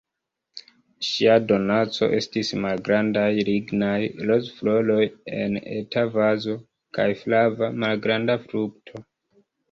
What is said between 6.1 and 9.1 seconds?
vazo, kaj flava, malgranda frukto.